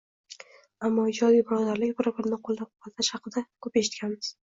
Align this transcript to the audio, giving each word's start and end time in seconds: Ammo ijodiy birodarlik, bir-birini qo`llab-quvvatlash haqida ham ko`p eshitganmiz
Ammo 0.87 1.03
ijodiy 1.11 1.45
birodarlik, 1.51 1.93
bir-birini 2.01 2.43
qo`llab-quvvatlash 2.51 3.15
haqida 3.19 3.49
ham 3.49 3.51
ko`p 3.69 3.87
eshitganmiz 3.87 4.39